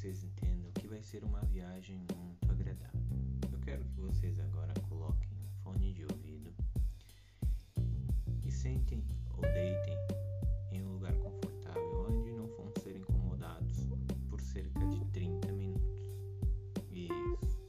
[0.00, 3.02] vocês entendam que vai ser uma viagem muito agradável.
[3.52, 6.54] Eu quero que vocês agora coloquem um fone de ouvido
[8.42, 9.04] e sentem
[9.36, 9.94] ou deitem
[10.72, 13.86] em um lugar confortável onde não vão ser incomodados
[14.30, 15.84] por cerca de 30 minutos.
[16.90, 17.60] Isso.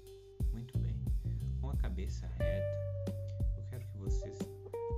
[0.54, 1.04] Muito bem.
[1.60, 3.12] Com a cabeça reta,
[3.58, 4.40] eu quero que vocês,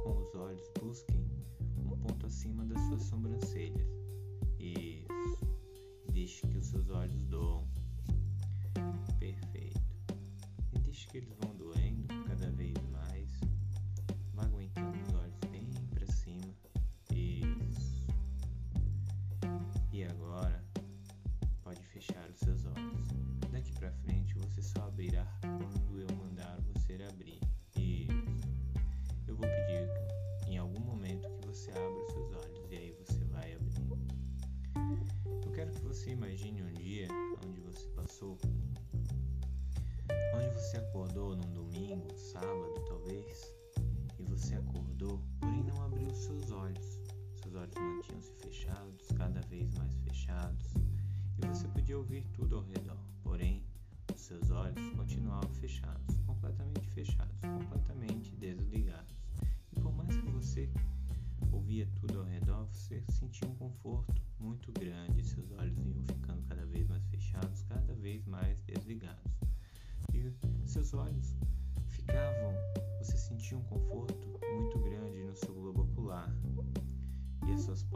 [0.04, 1.26] com os olhos, busquem
[1.80, 4.03] um ponto acima das suas sobrancelhas.
[6.24, 7.68] Deixe que os seus olhos doam.
[9.20, 9.82] Perfeito.
[10.72, 11.53] E deixe que eles vão
[36.34, 37.08] imagine um dia
[37.46, 38.40] onde você passou,
[40.34, 43.54] onde você acordou num domingo, sábado talvez,
[44.18, 47.00] e você acordou, porém não abriu seus olhos.
[47.36, 50.74] Seus olhos mantinham-se fechados, cada vez mais fechados,
[51.38, 53.64] e você podia ouvir tudo ao redor, porém
[54.12, 56.53] os seus olhos continuavam fechados, completamente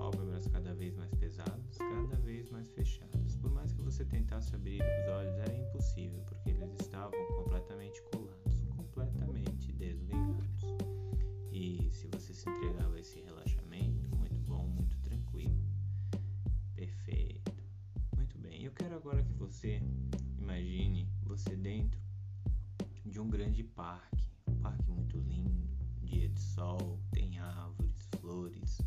[0.07, 3.35] pálpebras cada vez mais pesadas, cada vez mais fechadas.
[3.35, 8.63] Por mais que você tentasse abrir os olhos, era impossível, porque eles estavam completamente colados,
[8.75, 10.63] completamente desligados.
[11.51, 15.61] E se você se entregava a esse relaxamento, muito bom, muito tranquilo.
[16.73, 17.51] Perfeito.
[18.15, 18.63] Muito bem.
[18.63, 19.81] Eu quero agora que você
[20.37, 21.99] imagine você dentro
[23.05, 25.67] de um grande parque, um parque muito lindo,
[26.01, 28.81] dia de sol, tem árvores, flores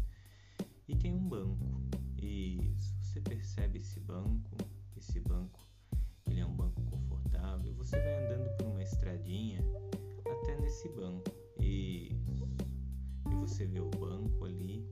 [0.91, 1.81] e tem um banco.
[2.19, 2.95] Isso.
[3.01, 4.57] Você percebe esse banco?
[4.97, 5.61] Esse banco,
[6.27, 7.73] ele é um banco confortável.
[7.75, 9.61] Você vai andando por uma estradinha
[10.27, 11.31] até nesse banco.
[11.61, 12.49] Isso.
[13.31, 14.85] E você vê o banco ali.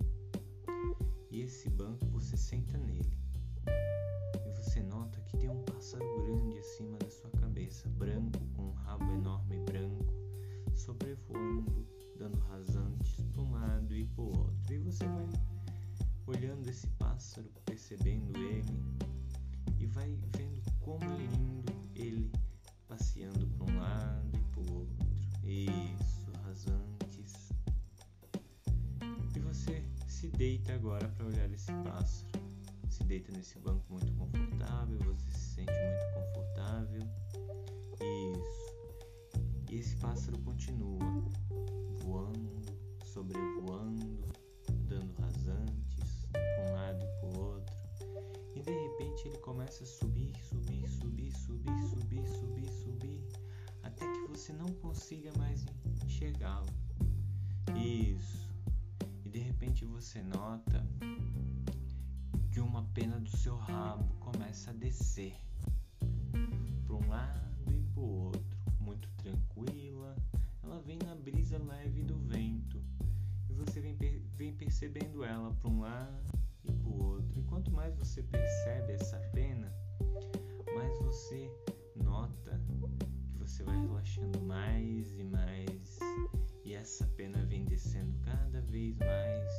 [1.31, 3.19] E esse banco você senta nele.
[4.47, 8.73] E você nota que tem um pássaro grande acima da sua cabeça, branco, com um
[8.73, 10.15] rabo enorme branco,
[10.75, 11.87] sobrevoando,
[12.17, 14.75] dando rasantes para um lado e para o outro.
[14.75, 15.27] E você vai
[16.29, 18.85] olhando esse pássaro, percebendo ele
[19.79, 22.31] e vai vendo como é lindo ele
[22.87, 25.07] passeando para um lado e para o outro.
[25.43, 27.53] Isso, rasantes.
[29.35, 32.29] E você se deita agora para olhar esse pássaro.
[32.91, 37.03] Se deita nesse banco muito confortável, você se sente muito confortável.
[38.35, 38.69] Isso.
[39.71, 41.25] E esse pássaro continua
[42.03, 42.63] voando,
[43.05, 44.29] sobrevoando,
[49.69, 53.23] começa a subir, subir, subir, subir, subir, subir, subir,
[53.83, 55.67] até que você não consiga mais
[56.07, 56.67] enxergá-lo.
[57.77, 58.49] Isso.
[59.27, 60.83] E de repente você nota
[62.51, 65.37] que uma pena do seu rabo começa a descer
[66.87, 70.17] para um lado e para o outro, muito tranquila.
[70.63, 72.83] Ela vem na brisa leve do vento
[73.51, 76.38] e você vem, per vem percebendo ela para um lado
[77.39, 79.73] e quanto mais você percebe essa pena,
[80.75, 81.51] mais você
[81.95, 82.61] nota
[83.29, 85.99] que você vai relaxando mais e mais.
[86.65, 89.53] E essa pena vem descendo cada vez mais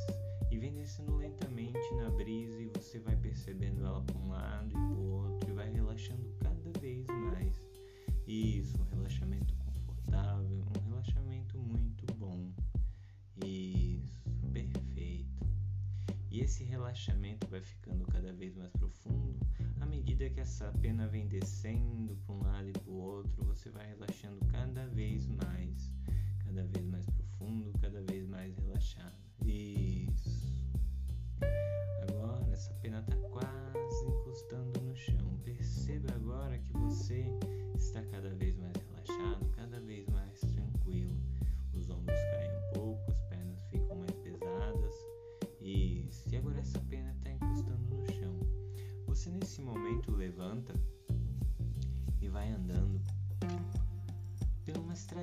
[0.51, 4.73] e vem descendo lentamente na brisa e você vai percebendo ela para um lado e
[4.73, 7.61] para o outro e vai relaxando cada vez mais.
[8.27, 9.58] Isso, um relaxamento
[16.49, 19.39] esse relaxamento vai ficando cada vez mais profundo.
[19.79, 23.69] À medida que essa pena vem descendo para um lado e para o outro, você
[23.69, 25.93] vai relaxando cada vez mais,
[26.43, 27.28] cada vez mais profundo,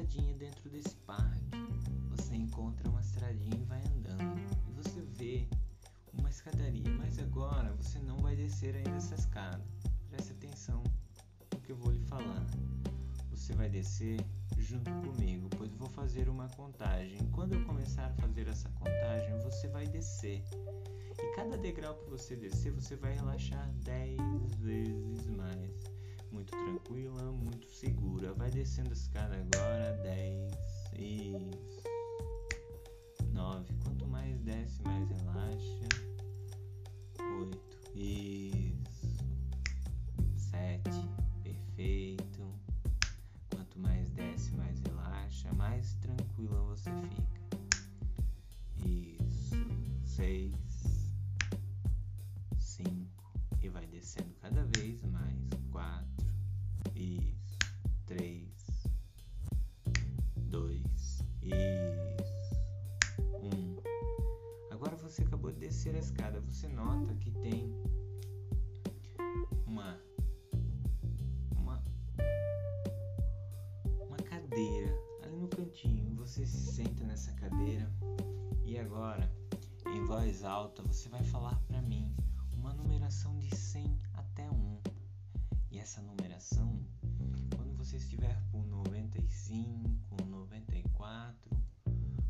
[0.06, 1.50] estradinha dentro desse parque.
[2.10, 4.38] Você encontra uma estradinha e vai andando.
[4.68, 5.48] E você vê
[6.16, 9.62] uma escadaria, mas agora você não vai descer ainda essa escada.
[10.08, 10.82] Preste atenção.
[11.52, 12.46] no que eu vou lhe falar.
[13.30, 14.24] Você vai descer
[14.58, 17.18] junto comigo, pois vou fazer uma contagem.
[17.32, 20.42] Quando eu começar a fazer essa contagem, você vai descer.
[21.18, 25.95] E cada degrau que você descer, você vai relaxar 10 vezes mais.
[26.36, 28.34] Muito tranquila, muito segura.
[28.34, 30.52] Vai descendo a escada agora, 10.
[30.98, 31.82] Isso.
[33.32, 33.72] 9.
[33.82, 35.88] Quanto mais desce, mais relaxa.
[37.18, 37.58] 8.
[37.94, 39.16] Isso.
[40.36, 40.82] 7.
[41.42, 42.54] Perfeito.
[43.50, 47.56] Quanto mais desce, mais relaxa, mais tranquila você fica.
[48.86, 49.56] Isso.
[50.04, 50.54] 6.
[52.58, 53.06] 5.
[53.62, 55.34] E vai descendo cada vez mais.
[55.72, 56.05] 4.
[63.42, 63.76] 1.
[64.70, 66.40] Agora você acabou de descer a escada.
[66.40, 67.72] Você nota que tem
[69.66, 69.98] uma
[71.56, 71.82] uma
[74.00, 76.14] uma cadeira ali no cantinho.
[76.16, 77.90] Você se senta nessa cadeira
[78.64, 79.30] e agora,
[79.86, 82.12] em voz alta, você vai falar para mim
[82.52, 84.80] uma numeração de 100 até 1.
[85.70, 86.84] E essa numeração,
[87.54, 90.05] quando você estiver por 95,
[91.16, 91.34] 94,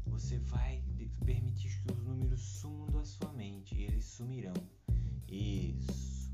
[0.07, 0.83] você vai
[1.25, 4.55] permitir que os números sumam da sua mente e eles sumirão.
[5.29, 6.31] Isso.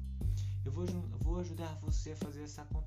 [0.64, 0.86] Eu vou,
[1.20, 2.81] vou ajudar você a fazer essa contagem.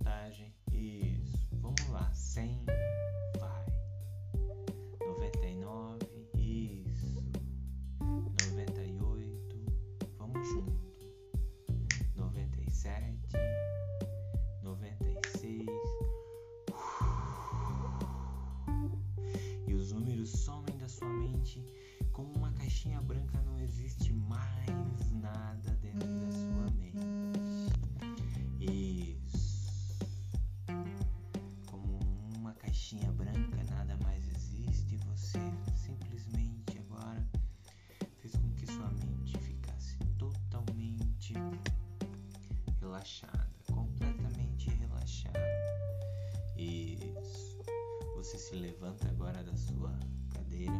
[43.05, 45.39] Relaxada, completamente relaxada.
[46.57, 47.59] Isso.
[48.15, 49.93] Você se levanta agora da sua
[50.33, 50.73] cadeira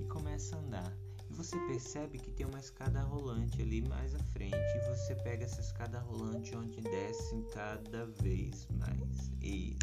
[0.00, 0.92] e começa a andar.
[1.30, 4.54] E você percebe que tem uma escada rolante ali mais à frente.
[4.54, 9.32] E você pega essa escada rolante onde desce cada vez mais.
[9.40, 9.78] Isso.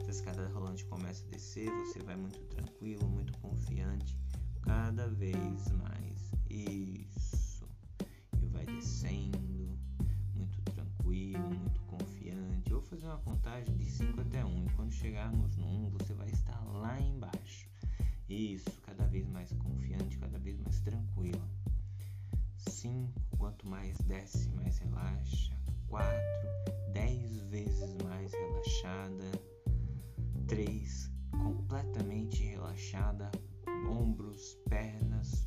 [0.00, 4.18] Essa escada rolante começa a descer, você vai muito tranquilo, muito confiante,
[4.62, 6.32] cada vez mais.
[6.48, 7.68] Isso.
[8.40, 9.63] E vai descendo,
[11.14, 12.70] tranquilo, muito confiante.
[12.70, 14.64] Eu vou fazer uma contagem de 5 até 1.
[14.64, 17.68] E quando chegarmos no 1, você vai estar lá embaixo.
[18.28, 21.48] Isso, cada vez mais confiante, cada vez mais tranquila.
[22.56, 25.56] 5, quanto mais desce, mais relaxa.
[25.88, 26.10] 4,
[26.92, 29.30] 10 vezes mais relaxada.
[30.48, 33.30] 3, completamente relaxada.
[33.88, 35.46] Ombros, pernas,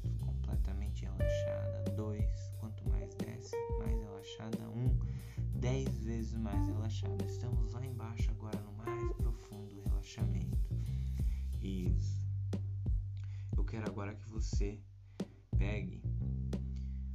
[5.68, 7.26] 10 vezes mais relaxada.
[7.26, 10.58] Estamos lá embaixo agora no mais profundo relaxamento.
[11.62, 12.18] Isso
[13.68, 14.80] quero agora que você
[15.58, 16.02] pegue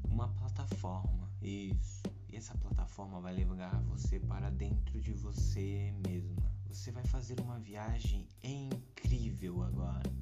[0.04, 2.02] uma plataforma, isso.
[2.28, 6.42] E essa plataforma vai levar você para dentro de você mesma.
[6.66, 10.12] Você vai fazer uma viagem incrível agora.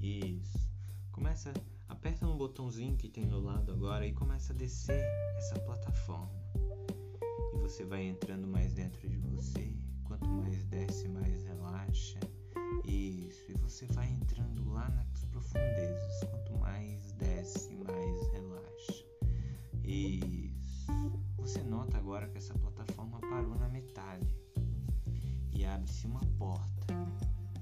[0.00, 0.68] Isso.
[1.12, 1.52] Começa,
[1.88, 5.04] aperta no botãozinho que tem do lado agora e começa a descer
[5.36, 6.45] essa plataforma.
[7.58, 9.74] Você vai entrando mais dentro de você.
[10.04, 12.20] Quanto mais desce, mais relaxa.
[12.84, 13.50] Isso.
[13.50, 16.20] E você vai entrando lá nas profundezas.
[16.30, 19.04] Quanto mais desce, mais relaxa.
[19.84, 20.92] Isso.
[21.38, 24.26] Você nota agora que essa plataforma parou na metade
[25.52, 26.94] e abre-se uma porta.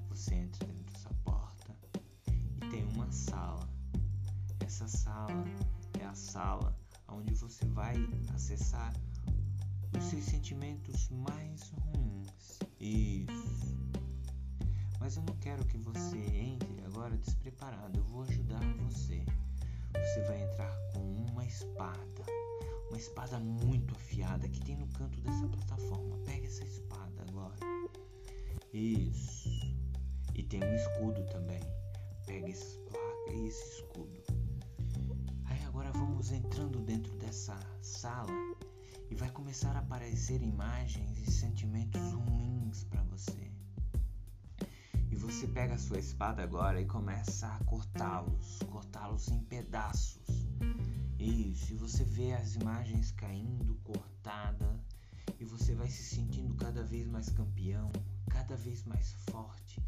[0.09, 1.75] Você entra dentro dessa porta
[2.27, 3.67] e tem uma sala.
[4.59, 5.43] Essa sala
[5.99, 7.95] é a sala onde você vai
[8.33, 8.93] acessar
[9.97, 12.59] os seus sentimentos mais ruins.
[12.79, 13.75] Isso.
[14.99, 17.97] Mas eu não quero que você entre agora despreparado.
[17.97, 19.23] Eu vou ajudar você.
[19.93, 22.23] Você vai entrar com uma espada.
[22.89, 26.17] Uma espada muito afiada que tem no canto dessa plataforma.
[26.25, 27.55] Pega essa espada agora.
[28.73, 29.49] Isso.
[30.33, 31.61] E tem um escudo também.
[32.25, 34.23] Pega essa placa e esse escudo.
[35.45, 38.33] Aí agora vamos entrando dentro dessa sala
[39.09, 43.51] e vai começar a aparecer imagens e sentimentos ruins para você.
[45.09, 50.47] E você pega a sua espada agora e começa a cortá-los, cortá-los em pedaços.
[51.19, 54.79] Isso, e você vê as imagens caindo cortada
[55.39, 57.91] e você vai se sentindo cada vez mais campeão,
[58.29, 59.81] cada vez mais forte.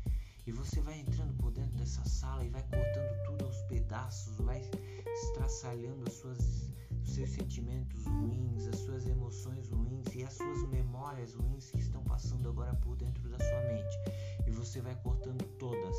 [0.46, 4.62] E você vai entrando por dentro dessa sala e vai cortando tudo aos pedaços, vai
[5.06, 6.74] estraçalhando as suas,
[7.08, 12.50] seus sentimentos ruins, as suas emoções ruins e as suas memórias ruins que estão passando
[12.50, 13.98] agora por dentro da sua mente.
[14.46, 15.96] E você vai cortando todas.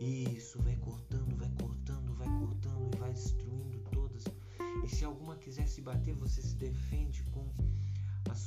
[0.00, 4.24] Isso, vai cortando, vai cortando, vai cortando e vai destruindo todas.
[4.84, 7.48] E se alguma quiser se bater, você se defende com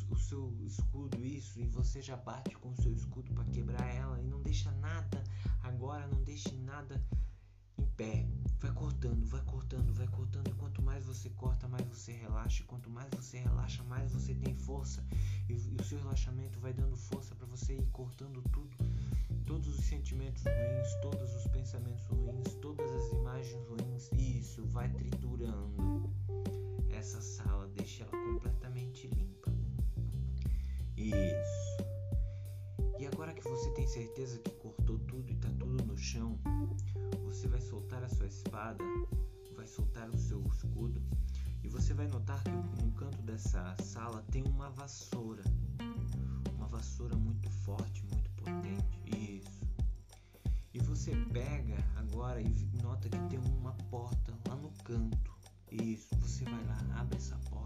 [0.10, 4.22] o seu escudo, isso, e você já bate com o seu escudo para quebrar ela
[4.22, 5.24] e não deixa nada
[5.62, 7.04] agora, não deixe nada
[7.96, 8.26] pé.
[8.60, 10.48] Vai cortando, vai cortando, vai cortando.
[10.48, 12.64] E quanto mais você corta, mais você relaxa.
[12.64, 15.04] E quanto mais você relaxa, mais você tem força.
[15.50, 18.78] E, e o seu relaxamento vai dando força para você ir cortando tudo.
[19.46, 24.10] Todos os sentimentos ruins, todos os pensamentos ruins, todas as imagens ruins.
[24.14, 26.10] Isso, vai triturando
[26.90, 29.52] essa sala, deixa ela completamente limpa.
[30.96, 31.84] Isso.
[32.98, 36.38] E agora que você tem certeza que cortou tudo e tá tudo no chão,
[37.26, 38.84] você vai soltar a sua espada,
[39.56, 41.02] vai soltar o seu escudo
[41.64, 42.52] e você vai notar que
[42.84, 45.44] no canto dessa sala tem uma vassoura.
[46.56, 49.42] Uma vassoura muito forte, muito potente.
[49.42, 49.62] Isso.
[50.74, 55.32] E você pega agora e nota que tem uma porta lá no canto.
[55.72, 56.16] Isso.
[56.18, 57.64] Você vai lá, abre essa porta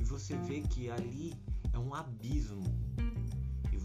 [0.00, 1.32] e você vê que ali
[1.72, 2.64] é um abismo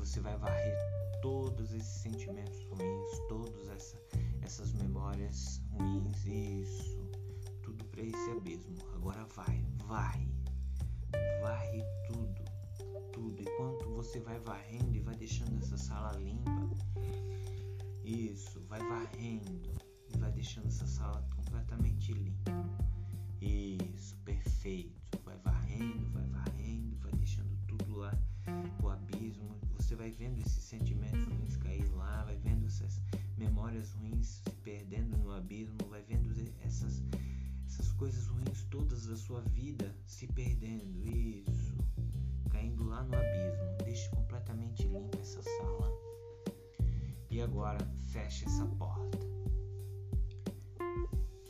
[0.07, 0.77] você vai varrer
[1.21, 4.01] todos esses sentimentos ruins, todas essa,
[4.41, 7.09] essas memórias ruins, isso,
[7.61, 8.77] tudo para esse abismo.
[8.95, 10.31] Agora vai, vai,
[11.41, 12.41] varre tudo,
[13.11, 13.41] tudo.
[13.41, 16.69] Enquanto você vai varrendo e vai deixando essa sala limpa,
[18.05, 19.73] isso, vai varrendo
[20.13, 22.51] e vai deixando essa sala completamente limpa.
[23.41, 24.96] Isso, perfeito.
[30.07, 33.01] Vai vendo esses sentimentos ruins cair lá, vai vendo essas
[33.35, 36.31] memórias ruins se perdendo no abismo, vai vendo
[36.63, 37.03] essas,
[37.65, 41.05] essas coisas ruins todas da sua vida se perdendo.
[41.05, 41.75] Isso,
[42.49, 43.83] caindo lá no abismo.
[43.83, 45.91] Deixe completamente limpa essa sala.
[47.29, 49.19] E agora feche essa porta.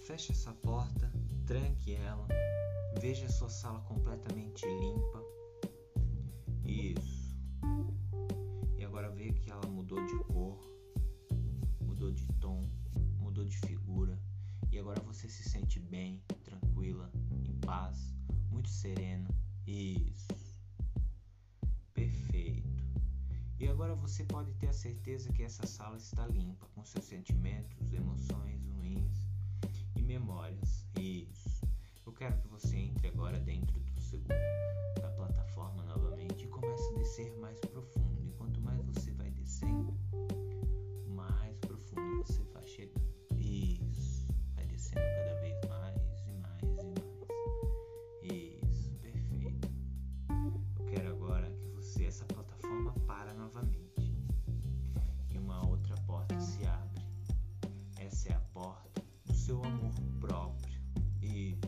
[0.08, 1.12] Feche essa porta,
[1.46, 2.28] tranque ela,
[3.00, 5.27] veja a sua sala completamente limpa.
[13.38, 14.20] Mudou de figura.
[14.72, 17.12] E agora você se sente bem, tranquila,
[17.46, 18.16] em paz,
[18.50, 19.30] muito serena.
[19.68, 20.28] Isso.
[21.94, 22.84] Perfeito.
[23.60, 27.94] E agora você pode ter a certeza que essa sala está limpa com seus sentimentos,
[27.94, 29.28] emoções ruins
[29.96, 30.86] e memórias.
[31.00, 31.68] Isso.
[32.06, 34.20] Eu quero que você entre agora dentro do seu,
[35.00, 38.26] da plataforma novamente e comece a descer mais profundo.
[38.26, 39.97] E quanto mais você vai descendo,
[59.48, 60.82] seu amor próprio.
[61.22, 61.62] Isso.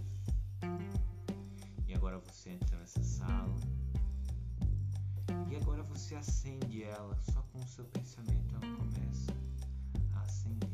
[1.87, 3.55] E agora você entra nessa sala.
[5.49, 8.53] E agora você acende ela só com o seu pensamento.
[8.55, 9.31] Ela começa
[10.13, 10.69] a acender.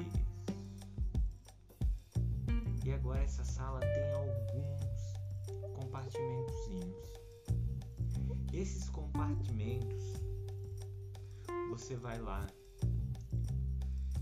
[0.00, 0.24] Isso.
[2.86, 4.90] E agora essa sala tem alguns
[5.74, 7.12] compartimentozinhos.
[8.54, 10.14] Esses compartimentos
[11.68, 12.46] você vai lá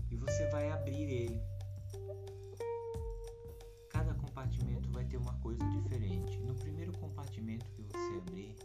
[0.09, 1.50] e você vai abrir ele.
[4.41, 6.39] Compartimento vai ter uma coisa diferente.
[6.39, 8.55] No primeiro compartimento que você abrir,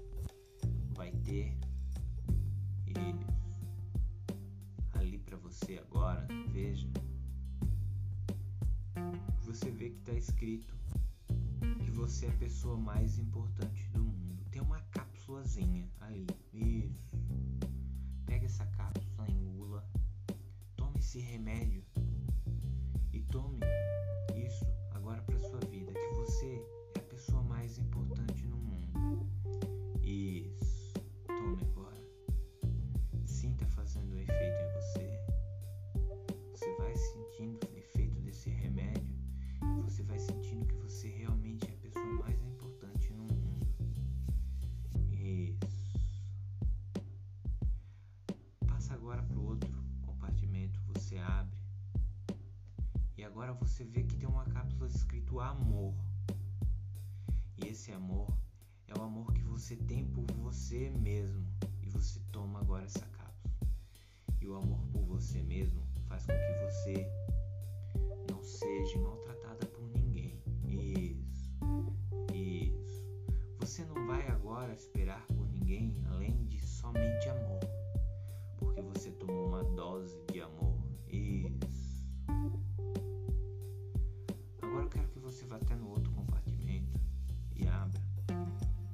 [0.95, 1.55] vai ter
[2.87, 3.37] isso.
[4.95, 6.89] Ali para você agora, veja.
[9.43, 10.75] Você vê que está escrito
[11.85, 14.47] que você é a pessoa mais importante do mundo.
[14.51, 16.27] Tem uma cápsulazinha ali.
[16.55, 17.19] Isso.
[18.25, 19.87] Pega essa cápsula, engula.
[20.75, 21.85] Tome esse remédio
[53.37, 55.95] agora você vê que tem uma cápsula escrito amor.
[57.59, 58.35] E esse amor
[58.89, 61.47] é o amor que você tem por você mesmo
[61.83, 63.55] e você toma agora essa cápsula.
[64.41, 67.07] E o amor por você mesmo faz com que você
[68.31, 70.43] não seja maltratada por ninguém.
[70.65, 71.53] Isso,
[72.33, 73.05] isso.
[73.61, 77.61] Você não vai agora esperar por ninguém além de somente amor,
[78.57, 80.66] porque você tomou uma dose de amor.
[85.47, 87.01] Vá até no outro compartimento
[87.55, 88.01] e abra.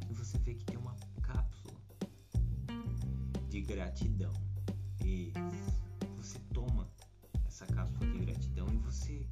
[0.09, 1.81] E você vê que tem uma cápsula
[3.49, 4.33] de gratidão.
[5.05, 5.83] Isso.
[6.19, 6.89] Você toma
[7.47, 9.27] essa cápsula de gratidão e você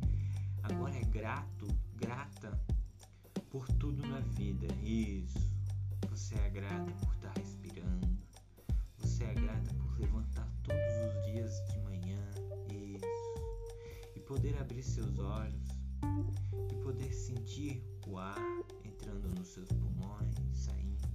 [0.62, 2.59] agora é grato, grata
[3.50, 4.67] por tudo na vida.
[4.83, 5.50] Isso.
[6.09, 8.19] Você é grata por estar respirando.
[8.99, 12.19] Você é grata por levantar todos os dias de manhã.
[12.73, 13.07] Isso.
[14.17, 15.70] E poder abrir seus olhos
[16.91, 18.37] poder sentir o ar
[18.85, 21.07] entrando nos seus pulmões, saindo.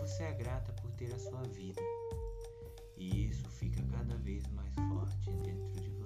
[0.00, 1.80] Você é grata por ter a sua vida.
[2.96, 5.97] E isso fica cada vez mais forte dentro de você.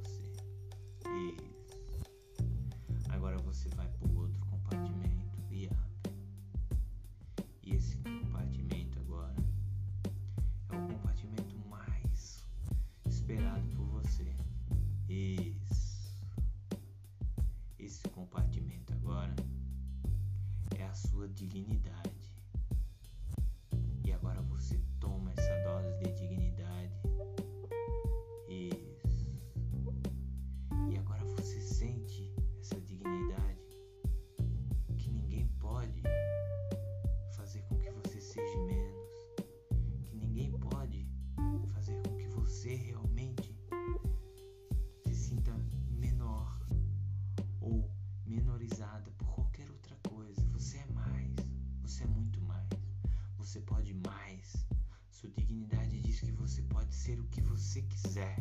[57.02, 58.36] Ser o que você quiser.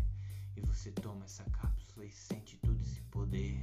[0.55, 3.59] E você toma essa cápsula e sente todo esse poder.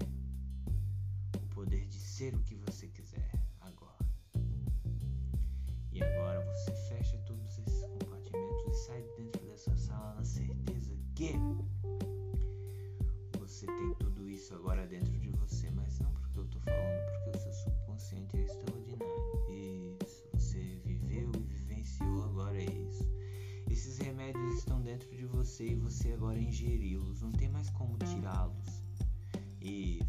[1.37, 3.31] O poder de ser o que você quiser
[3.61, 4.05] agora.
[5.93, 10.97] E agora você fecha todos esses compartimentos e sai de dentro dessa sala na certeza
[11.15, 11.33] que
[13.39, 15.18] você tem tudo isso agora dentro
[25.59, 28.81] você e você agora ingeriu-los, não tem mais como tirá-los.
[29.61, 30.08] Isso,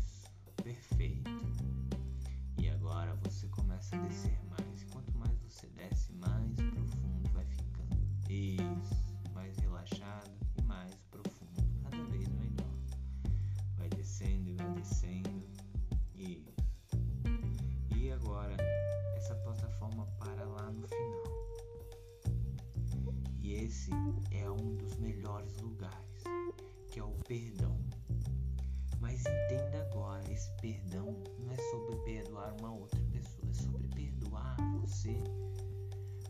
[23.59, 23.91] esse
[24.31, 26.23] é um dos melhores lugares,
[26.89, 27.77] que é o perdão.
[29.01, 34.55] Mas entenda agora, esse perdão não é sobre perdoar uma outra pessoa, é sobre perdoar
[34.79, 35.13] você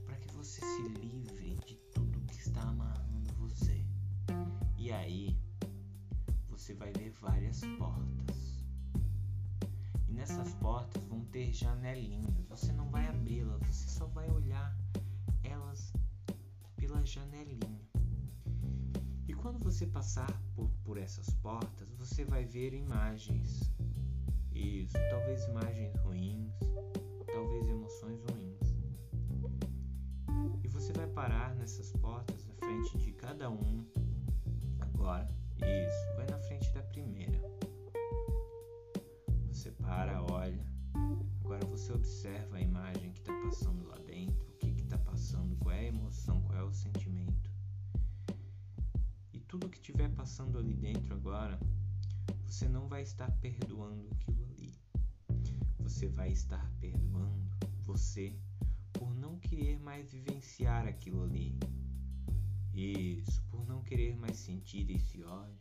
[0.05, 3.85] para que você se livre de tudo que está amarrando você.
[4.77, 5.37] E aí
[6.49, 8.65] você vai ver várias portas.
[10.07, 12.33] E nessas portas vão ter janelinhas.
[12.49, 14.75] Você não vai abri-las, você só vai olhar
[16.89, 17.79] pela janelinha.
[19.27, 23.71] E quando você passar por, por essas portas, você vai ver imagens.
[24.51, 26.51] Isso, talvez imagens ruins,
[27.31, 28.59] talvez emoções ruins.
[30.63, 33.85] E você vai parar nessas portas na frente de cada um.
[34.79, 37.39] Agora, isso, vai na frente da primeira.
[39.47, 40.65] Você para, olha.
[41.41, 45.73] Agora você observa a imagem que está passando lá dentro, o que está passando, qual
[45.73, 46.41] é a emoção,
[49.59, 51.59] tudo que estiver passando ali dentro agora,
[52.45, 54.73] você não vai estar perdoando aquilo ali.
[55.79, 58.33] Você vai estar perdoando você
[58.93, 61.59] por não querer mais vivenciar aquilo ali.
[62.73, 65.59] Isso, por não querer mais sentir esse ódio,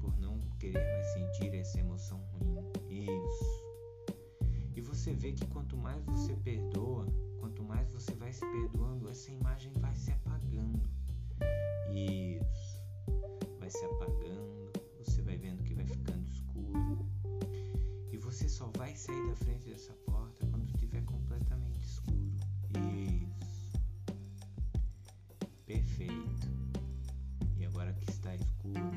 [0.00, 2.72] por não querer mais sentir essa emoção ruim.
[2.88, 3.62] Isso.
[4.74, 7.06] E você vê que quanto mais você perdoa,
[7.38, 10.10] quanto mais você vai se perdoando, essa imagem vai se
[13.72, 17.06] se apagando, você vai vendo que vai ficando escuro.
[18.12, 22.36] E você só vai sair da frente dessa porta quando estiver completamente escuro.
[23.40, 23.72] Isso.
[25.64, 26.48] Perfeito.
[27.56, 28.92] E agora que está escuro,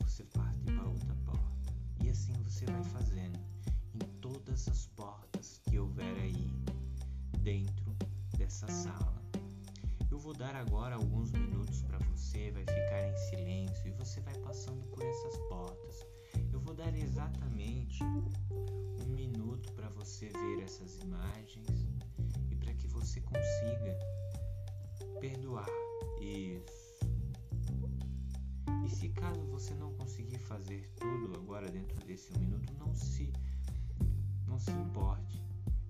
[0.00, 1.72] você parte para outra porta.
[2.02, 3.38] E assim você vai fazendo
[3.94, 6.48] em todas as portas que houver aí.
[8.48, 9.22] dessa sala.
[10.10, 14.34] Eu vou dar agora alguns minutos para você, vai ficar em silêncio e você vai
[14.40, 16.04] passando por essas portas.
[16.52, 21.68] Eu vou dar exatamente um minuto para você ver essas imagens
[22.50, 23.96] e para que você consiga
[25.20, 25.68] perdoar.
[26.20, 26.98] Isso.
[28.84, 33.32] E se caso você não conseguir fazer tudo agora dentro desse um minuto, não se
[34.44, 35.40] não se importe.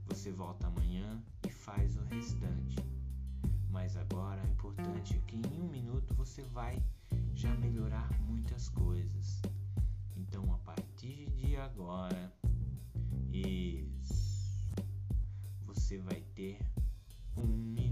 [0.08, 2.97] Você volta amanhã e faz o restante.
[3.70, 6.82] Mas agora é importante que em um minuto você vai
[7.34, 9.40] já melhorar muitas coisas.
[10.16, 12.32] Então a partir de agora,
[13.32, 14.64] isso,
[15.64, 16.58] você vai ter
[17.36, 17.87] um minuto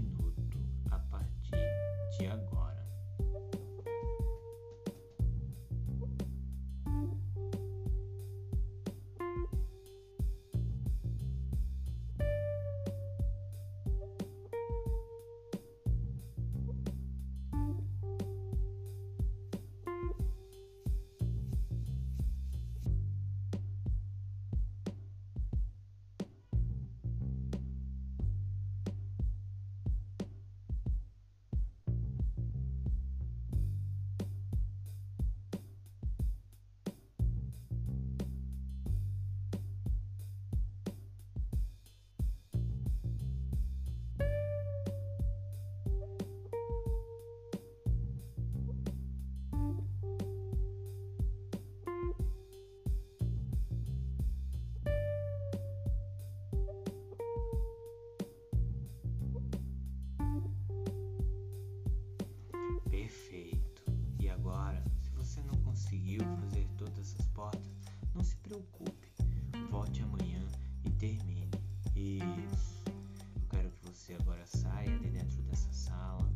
[64.19, 67.69] E agora, se você não conseguiu fazer todas essas portas,
[68.15, 69.07] não se preocupe.
[69.69, 70.45] Volte amanhã
[70.83, 71.51] e termine.
[71.95, 72.83] Isso.
[73.35, 76.29] Eu quero que você agora saia de dentro dessa sala.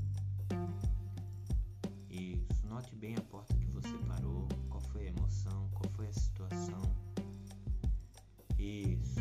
[2.09, 2.67] Isso.
[2.67, 4.47] Note bem a porta que você parou.
[4.69, 5.69] Qual foi a emoção?
[5.71, 6.81] Qual foi a situação?
[8.57, 9.19] Isso.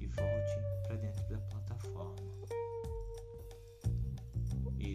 [0.00, 2.16] E volte para dentro da plataforma.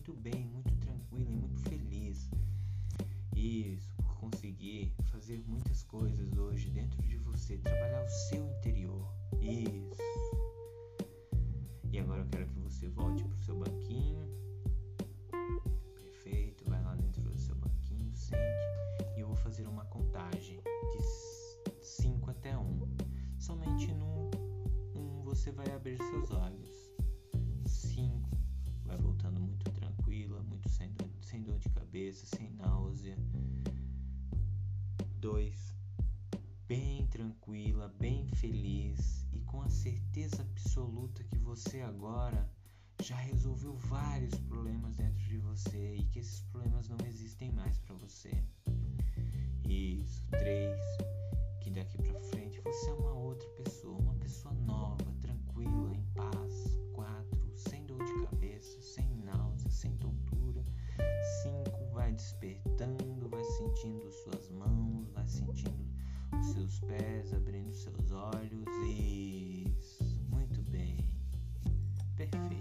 [0.00, 2.30] muito bem, muito tranquilo e muito feliz.
[3.36, 9.06] Isso, por conseguir fazer muitas coisas hoje dentro de você, trabalhar o seu interior.
[9.42, 10.09] Isso.
[32.60, 33.16] Náusea.
[35.18, 35.74] 2.
[36.66, 42.48] Bem tranquila, bem feliz e com a certeza absoluta que você agora
[43.02, 47.94] já resolveu vários problemas dentro de você e que esses problemas não existem mais para
[47.96, 48.30] você.
[49.68, 50.24] Isso.
[50.30, 50.78] 3.
[51.60, 56.49] Que daqui para frente você é uma outra pessoa, uma pessoa nova, tranquila, em paz.
[63.80, 65.88] sentindo suas mãos, vai sentindo
[66.38, 68.68] os seus pés, abrindo seus olhos.
[68.86, 70.98] Isso, muito bem,
[72.14, 72.59] perfeito.